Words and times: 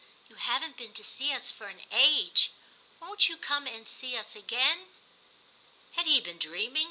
you 0.27 0.35
haven't 0.35 0.77
been 0.77 0.93
to 0.93 1.03
see 1.03 1.31
us 1.31 1.51
for 1.51 1.65
an 1.65 1.79
age; 1.91 2.51
won't 2.99 3.29
you 3.29 3.37
come 3.37 3.67
and 3.67 3.85
see 3.85 4.17
us 4.17 4.35
again?' 4.35 4.87
Had 5.91 6.07
he 6.07 6.19
been 6.19 6.39
dreaming 6.39 6.79